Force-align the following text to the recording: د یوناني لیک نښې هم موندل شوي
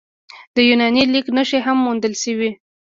د 0.55 0.57
یوناني 0.69 1.03
لیک 1.13 1.27
نښې 1.35 1.59
هم 1.65 1.77
موندل 1.85 2.13
شوي 2.23 2.49